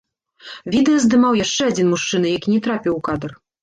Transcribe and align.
Відэа 0.75 1.03
здымаў 1.05 1.39
яшчэ 1.43 1.61
адзін 1.75 1.87
мужчына, 1.93 2.27
які 2.37 2.49
не 2.59 2.67
трапіў 2.69 2.93
у 3.01 3.09
кадр. 3.13 3.43